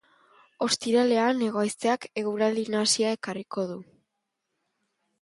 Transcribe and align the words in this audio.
Ostiralean 0.67 1.43
hego 1.49 1.61
haizeak 1.65 2.09
eguraldi 2.23 2.65
nahasia 2.79 3.15
ekarriko 3.21 3.71
du. 3.75 3.81